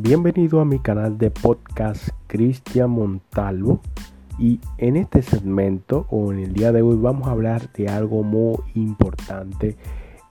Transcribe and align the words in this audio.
Bienvenido 0.00 0.60
a 0.60 0.64
mi 0.64 0.78
canal 0.78 1.18
de 1.18 1.28
podcast 1.32 2.10
Cristian 2.28 2.90
Montalvo. 2.90 3.80
Y 4.38 4.60
en 4.76 4.96
este 4.96 5.22
segmento 5.22 6.06
o 6.08 6.32
en 6.32 6.38
el 6.38 6.52
día 6.52 6.70
de 6.70 6.82
hoy 6.82 6.96
vamos 6.96 7.26
a 7.26 7.32
hablar 7.32 7.72
de 7.72 7.88
algo 7.88 8.22
muy 8.22 8.58
importante 8.76 9.76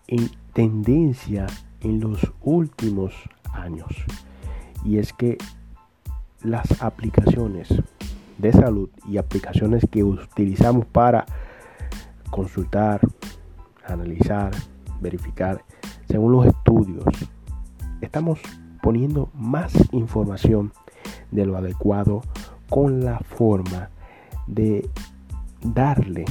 en 0.08 0.30
tendencia 0.54 1.48
en 1.82 2.00
los 2.00 2.32
últimos 2.44 3.14
años. 3.52 3.90
Y 4.86 5.00
es 5.00 5.12
que 5.12 5.38
las 6.44 6.82
aplicaciones 6.82 7.68
de 8.38 8.54
salud 8.54 8.90
y 9.06 9.18
aplicaciones 9.18 9.86
que 9.92 10.02
utilizamos 10.02 10.86
para 10.86 11.26
consultar, 12.32 13.02
analizar, 13.86 14.52
verificar, 15.02 15.62
según 16.08 16.32
los 16.32 16.46
estudios, 16.46 17.04
estamos 18.00 18.40
poniendo 18.88 19.30
más 19.34 19.74
información 19.92 20.72
de 21.30 21.46
lo 21.46 21.58
adecuado 21.58 22.22
con 22.70 23.04
la 23.04 23.20
forma 23.20 23.90
de 24.48 24.90
darle 25.62 26.24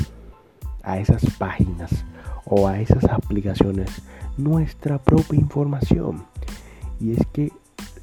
a 0.82 0.98
esas 0.98 1.22
páginas 1.36 2.06
o 2.46 2.66
a 2.66 2.80
esas 2.80 3.04
aplicaciones 3.04 4.00
nuestra 4.38 4.96
propia 4.96 5.38
información. 5.38 6.24
Y 6.98 7.12
es 7.12 7.26
que 7.34 7.52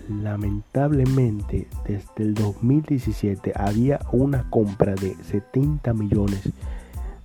lamentablemente 0.08 1.68
desde 1.88 2.12
el 2.18 2.36
2017 2.36 3.54
había 3.56 4.02
una 4.12 4.48
compra 4.52 4.94
de 4.94 5.16
70 5.16 5.96
millones 5.96 6.52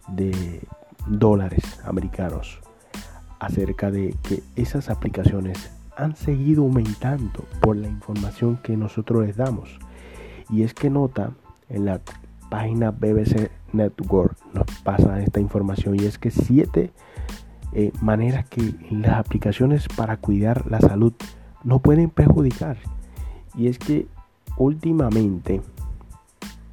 de 0.08 0.62
dólares 1.06 1.78
americanos 1.84 2.58
acerca 3.38 3.90
de 3.90 4.16
que 4.22 4.42
esas 4.56 4.88
aplicaciones 4.88 5.72
han 5.98 6.14
seguido 6.14 6.62
aumentando 6.62 7.44
por 7.60 7.76
la 7.76 7.88
información 7.88 8.56
que 8.62 8.76
nosotros 8.76 9.26
les 9.26 9.36
damos. 9.36 9.78
Y 10.48 10.62
es 10.62 10.72
que 10.72 10.88
nota 10.88 11.32
en 11.68 11.84
la 11.84 12.00
página 12.48 12.92
BBC 12.92 13.50
Network 13.72 14.36
nos 14.54 14.64
pasa 14.82 15.20
esta 15.20 15.40
información 15.40 15.96
y 16.00 16.06
es 16.06 16.16
que 16.16 16.30
siete 16.30 16.92
eh, 17.72 17.92
maneras 18.00 18.48
que 18.48 18.74
las 18.90 19.18
aplicaciones 19.18 19.86
para 19.88 20.16
cuidar 20.16 20.70
la 20.70 20.80
salud 20.80 21.12
no 21.64 21.80
pueden 21.80 22.10
perjudicar. 22.10 22.78
Y 23.56 23.66
es 23.66 23.78
que 23.78 24.06
últimamente 24.56 25.60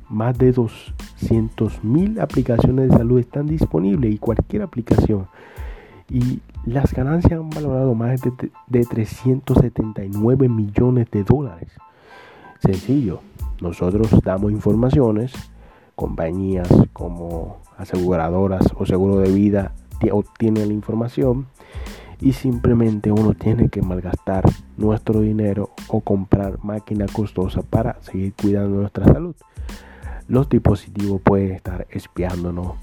más 0.08 0.38
de 0.38 0.52
200 0.52 1.84
mil 1.84 2.20
aplicaciones 2.20 2.90
de 2.90 2.98
salud 2.98 3.20
están 3.20 3.48
disponibles 3.48 4.14
y 4.14 4.20
cualquier 4.20 4.62
aplicación 4.62 5.28
y 6.10 6.42
las 6.66 6.94
ganancias 6.94 7.40
han 7.40 7.50
valorado 7.50 7.94
más 7.96 8.22
de, 8.22 8.32
de 8.68 8.86
379 8.86 10.50
millones 10.50 11.10
de 11.12 11.24
dólares. 11.24 11.72
Sencillo, 12.60 13.22
nosotros 13.62 14.10
damos 14.24 14.52
informaciones, 14.52 15.34
compañías 15.96 16.68
como 16.94 17.58
aseguradoras 17.78 18.66
o 18.78 18.86
seguro 18.86 19.18
de 19.18 19.32
vida 19.32 19.74
obtienen 20.12 20.68
la 20.68 20.74
información 20.74 21.48
y 22.22 22.34
simplemente 22.34 23.12
uno 23.12 23.34
tiene 23.34 23.70
que 23.70 23.82
malgastar 23.82 24.44
nuestro 24.78 25.22
dinero 25.22 25.72
o 25.88 26.02
comprar 26.02 26.64
máquina 26.64 27.06
costosa 27.12 27.62
para 27.62 28.02
seguir 28.02 28.34
cuidando 28.34 28.78
nuestra 28.80 29.06
salud. 29.06 29.36
Los 30.28 30.50
dispositivos 30.50 31.22
pueden 31.22 31.52
estar 31.52 31.88
espiándonos, 31.90 32.74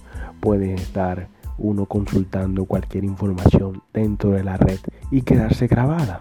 pueden 0.41 0.71
estar 0.73 1.29
uno 1.59 1.87
consultando 1.87 2.65
cualquier 2.65 3.05
información 3.05 3.83
dentro 3.93 4.31
de 4.31 4.45
la 4.45 4.57
red 4.57 4.79
y 5.11 5.23
quedarse 5.23 5.67
grabada. 5.67 6.19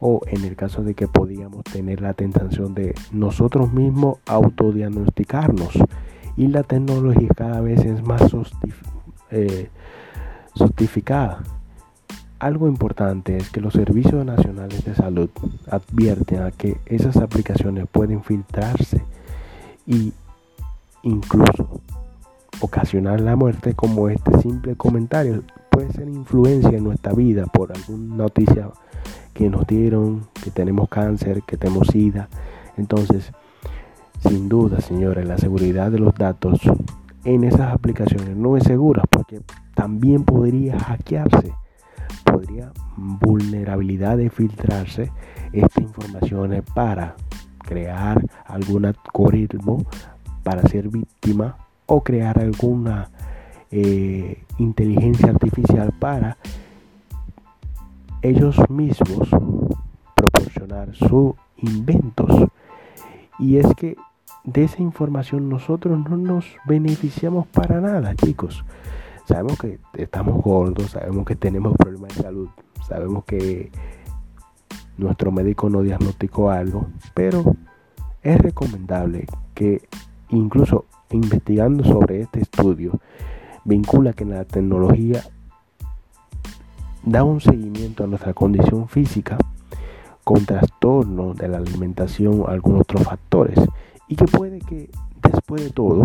O 0.00 0.20
en 0.26 0.44
el 0.44 0.54
caso 0.54 0.82
de 0.82 0.94
que 0.94 1.08
podíamos 1.08 1.64
tener 1.64 2.00
la 2.00 2.14
tentación 2.14 2.74
de 2.74 2.94
nosotros 3.10 3.72
mismos 3.72 4.18
autodiagnosticarnos. 4.26 5.72
Y 6.36 6.46
la 6.46 6.62
tecnología 6.62 7.28
cada 7.34 7.60
vez 7.60 7.84
es 7.84 8.02
más 8.04 8.22
eh, 9.30 9.70
justificada. 10.54 11.42
Algo 12.38 12.68
importante 12.68 13.36
es 13.36 13.50
que 13.50 13.60
los 13.60 13.72
servicios 13.72 14.24
nacionales 14.24 14.84
de 14.84 14.94
salud 14.94 15.30
advierten 15.68 16.42
a 16.42 16.52
que 16.52 16.76
esas 16.86 17.16
aplicaciones 17.16 17.86
pueden 17.90 18.22
filtrarse 18.22 19.02
y 19.84 20.12
incluso 21.02 21.67
ocasionar 22.60 23.20
la 23.20 23.36
muerte 23.36 23.74
como 23.74 24.08
este 24.08 24.38
simple 24.40 24.76
comentario 24.76 25.42
puede 25.70 25.92
ser 25.92 26.08
influencia 26.08 26.70
en 26.70 26.84
nuestra 26.84 27.12
vida 27.12 27.46
por 27.46 27.72
alguna 27.72 28.16
noticia 28.16 28.70
que 29.32 29.48
nos 29.48 29.66
dieron, 29.66 30.26
que 30.42 30.50
tenemos 30.50 30.88
cáncer, 30.88 31.42
que 31.46 31.56
tenemos 31.56 31.88
sida. 31.88 32.28
Entonces, 32.76 33.32
sin 34.28 34.48
duda, 34.48 34.80
señores, 34.80 35.26
la 35.26 35.38
seguridad 35.38 35.90
de 35.90 36.00
los 36.00 36.14
datos 36.14 36.60
en 37.24 37.44
esas 37.44 37.72
aplicaciones 37.72 38.36
no 38.36 38.56
es 38.56 38.64
segura 38.64 39.02
porque 39.08 39.40
también 39.74 40.24
podría 40.24 40.78
hackearse, 40.78 41.52
podría 42.24 42.72
vulnerabilidad 42.96 44.16
de 44.16 44.30
filtrarse 44.30 45.12
esta 45.52 45.80
información 45.80 46.64
para 46.74 47.14
crear 47.58 48.24
algún 48.46 48.86
algoritmo 48.86 49.84
para 50.42 50.62
ser 50.62 50.88
víctima 50.88 51.56
o 51.88 52.02
crear 52.02 52.38
alguna 52.38 53.10
eh, 53.70 54.44
inteligencia 54.58 55.30
artificial 55.30 55.92
para 55.98 56.36
ellos 58.22 58.56
mismos 58.68 59.28
proporcionar 60.14 60.94
sus 60.94 61.34
inventos. 61.56 62.48
Y 63.38 63.56
es 63.56 63.66
que 63.74 63.96
de 64.44 64.64
esa 64.64 64.82
información 64.82 65.48
nosotros 65.48 65.98
no 66.08 66.16
nos 66.16 66.44
beneficiamos 66.66 67.46
para 67.46 67.80
nada, 67.80 68.14
chicos. 68.14 68.64
Sabemos 69.24 69.58
que 69.58 69.78
estamos 69.94 70.42
gordos, 70.42 70.90
sabemos 70.90 71.24
que 71.24 71.36
tenemos 71.36 71.76
problemas 71.76 72.16
de 72.16 72.22
salud, 72.22 72.48
sabemos 72.86 73.24
que 73.24 73.70
nuestro 74.96 75.32
médico 75.32 75.70
no 75.70 75.82
diagnosticó 75.82 76.50
algo, 76.50 76.88
pero 77.14 77.44
es 78.22 78.38
recomendable 78.38 79.26
que 79.54 79.88
incluso 80.30 80.86
investigando 81.16 81.84
sobre 81.84 82.22
este 82.22 82.40
estudio, 82.40 82.98
vincula 83.64 84.12
que 84.12 84.24
la 84.24 84.44
tecnología 84.44 85.22
da 87.02 87.24
un 87.24 87.40
seguimiento 87.40 88.04
a 88.04 88.06
nuestra 88.06 88.34
condición 88.34 88.88
física 88.88 89.38
con 90.24 90.44
trastornos 90.44 91.36
de 91.36 91.48
la 91.48 91.58
alimentación, 91.58 92.44
algunos 92.46 92.82
otros 92.82 93.04
factores, 93.04 93.58
y 94.08 94.16
que 94.16 94.26
puede 94.26 94.58
que 94.58 94.90
después 95.22 95.64
de 95.64 95.70
todo 95.70 96.04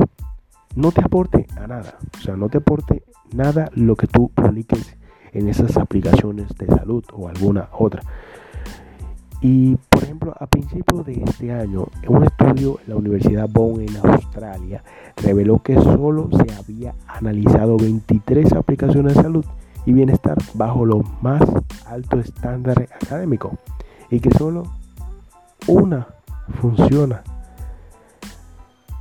no 0.75 0.92
te 0.92 1.02
aporte 1.02 1.46
a 1.58 1.68
nada, 1.68 1.97
o 2.18 2.22
sea, 2.22 2.36
no 2.36 2.50
te 2.50 2.59
aporte 2.59 3.03
nada 3.34 3.69
lo 3.74 3.96
que 3.96 4.08
tú 4.08 4.30
publiques 4.30 4.96
en 5.34 5.50
esas 5.50 5.78
aplicaciones 5.78 6.47
de 6.58 6.68
salud 6.68 7.03
o 7.13 7.28
alguna 7.28 7.69
otra. 7.74 8.02
Y 9.44 9.76
por 9.90 10.06
ejemplo, 10.06 10.34
a 10.40 10.48
principios 10.48 11.06
de 11.06 11.22
este 11.22 11.52
año, 11.52 11.86
un 12.08 12.24
estudio 12.24 12.80
en 12.81 12.90
la 12.90 12.96
Universidad 12.96 13.50
Bond 13.50 13.81
en 13.81 13.98
Australia 13.98 14.81
reveló 15.18 15.59
que 15.62 15.76
solo 15.76 16.30
se 16.31 16.56
había 16.56 16.96
analizado 17.08 17.76
23 17.76 18.54
aplicaciones 18.54 19.16
de 19.16 19.22
salud 19.22 19.46
y 19.86 19.92
bienestar 19.92 20.38
bajo 20.54 20.86
los 20.86 21.04
más 21.22 21.42
altos 21.86 22.24
estándares 22.24 22.90
académicos 22.94 23.52
y 24.09 24.22
que 24.22 24.31
solo 24.31 24.64
una 25.68 26.08
funciona. 26.62 27.22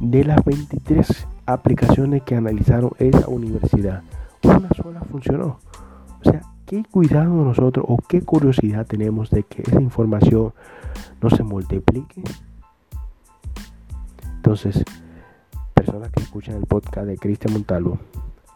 De 0.00 0.24
las 0.24 0.44
23 0.44 1.28
aplicaciones 1.46 2.24
que 2.24 2.34
analizaron 2.34 2.90
esa 2.98 3.28
universidad, 3.28 4.02
una 4.42 4.70
sola 4.70 5.02
funcionó. 5.02 5.60
O 6.20 6.24
sea, 6.28 6.42
qué 6.66 6.84
cuidado 6.90 7.30
nosotros 7.30 7.84
o 7.88 7.96
qué 7.96 8.22
curiosidad 8.22 8.86
tenemos 8.86 9.30
de 9.30 9.42
que 9.42 9.62
esa 9.62 9.80
información 9.80 10.52
no 11.20 11.30
se 11.30 11.42
multiplique. 11.42 12.22
Entonces, 14.36 14.84
personas 15.74 16.10
que 16.10 16.22
escuchan 16.22 16.56
el 16.56 16.66
podcast 16.66 17.06
de 17.06 17.16
Cristian 17.16 17.52
Montalvo, 17.54 17.98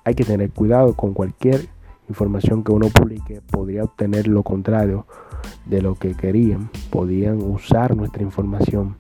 hay 0.05 0.15
que 0.15 0.25
tener 0.25 0.51
cuidado 0.51 0.95
con 0.95 1.15
cualquier 1.15 1.69
información 2.09 2.63
que 2.63 2.73
uno 2.73 2.89
publique. 2.89 3.41
Podría 3.51 3.85
obtener 3.85 4.29
lo 4.29 4.43
contrario 4.43 5.07
de 5.65 5.83
lo 5.83 5.95
que 5.95 6.15
querían. 6.15 6.71
Podrían 6.91 7.43
usar 7.43 7.97
nuestra 7.97 8.23
información. 8.23 8.97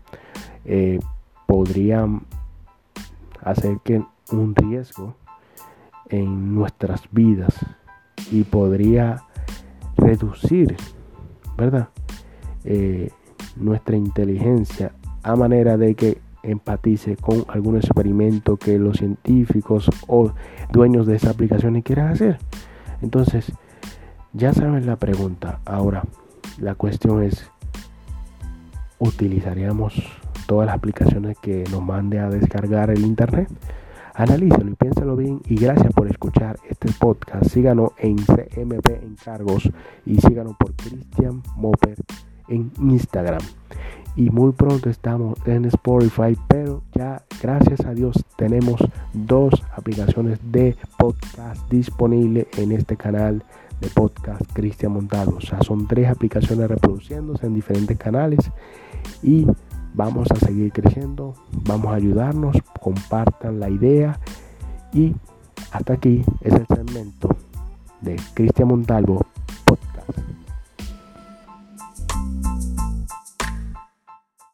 Eh, 0.64 1.00
podrían 1.46 2.22
hacer 3.42 3.78
que 3.84 4.02
un 4.32 4.54
riesgo 4.54 5.14
en 6.08 6.54
nuestras 6.54 7.02
vidas 7.12 7.54
y 8.30 8.44
podría 8.44 9.22
reducir, 9.96 10.76
¿verdad? 11.56 11.88
Eh, 12.64 13.10
nuestra 13.56 13.96
inteligencia 13.96 14.92
a 15.22 15.34
manera 15.34 15.76
de 15.76 15.94
que 15.94 16.18
empatice 16.42 17.16
con 17.16 17.44
algún 17.48 17.76
experimento 17.76 18.56
que 18.56 18.78
los 18.78 18.98
científicos 18.98 19.90
o 20.06 20.32
dueños 20.72 21.06
de 21.06 21.16
esa 21.16 21.30
aplicación 21.30 21.80
quieran 21.82 22.12
hacer. 22.12 22.38
Entonces, 23.02 23.52
ya 24.32 24.52
saben 24.52 24.86
la 24.86 24.96
pregunta. 24.96 25.60
Ahora, 25.64 26.04
la 26.58 26.74
cuestión 26.74 27.22
es, 27.22 27.50
utilizaríamos 28.98 29.94
todas 30.46 30.66
las 30.66 30.76
aplicaciones 30.76 31.36
que 31.38 31.64
nos 31.70 31.82
mande 31.82 32.20
a 32.20 32.30
descargar 32.30 32.90
el 32.90 33.00
internet. 33.00 33.48
Analízalo 34.18 34.70
y 34.70 34.74
piénsalo 34.74 35.14
bien 35.14 35.42
y 35.44 35.56
gracias 35.56 35.92
por 35.92 36.08
escuchar 36.08 36.58
este 36.70 36.88
podcast. 36.98 37.50
Síganos 37.50 37.90
en 37.98 38.16
CMP 38.16 39.02
Encargos 39.02 39.70
y 40.06 40.18
síganos 40.22 40.56
por 40.56 40.74
Christian 40.74 41.42
Moper 41.54 41.98
en 42.48 42.72
Instagram. 42.80 43.42
Y 44.16 44.30
muy 44.30 44.52
pronto 44.52 44.88
estamos 44.88 45.38
en 45.44 45.66
Spotify, 45.66 46.34
pero 46.48 46.82
ya 46.94 47.24
gracias 47.42 47.84
a 47.84 47.92
Dios 47.92 48.24
tenemos 48.38 48.82
dos 49.12 49.62
aplicaciones 49.74 50.38
de 50.50 50.74
podcast 50.96 51.68
disponibles 51.68 52.46
en 52.56 52.72
este 52.72 52.96
canal 52.96 53.44
de 53.82 53.88
podcast 53.88 54.40
Cristian 54.54 54.92
Montado. 54.92 55.36
O 55.36 55.42
sea, 55.42 55.60
son 55.60 55.86
tres 55.86 56.08
aplicaciones 56.08 56.70
reproduciéndose 56.70 57.44
en 57.44 57.54
diferentes 57.54 57.98
canales 57.98 58.50
y 59.22 59.46
vamos 59.96 60.30
a 60.30 60.36
seguir 60.36 60.72
creciendo, 60.72 61.34
vamos 61.64 61.92
a 61.92 61.96
ayudarnos, 61.96 62.56
compartan 62.80 63.58
la 63.58 63.70
idea. 63.70 64.20
Y 64.92 65.14
hasta 65.72 65.94
aquí 65.94 66.22
es 66.42 66.52
el 66.52 66.66
segmento 66.66 67.34
de 68.02 68.16
Cristian 68.34 68.68
Montalvo 68.68 69.26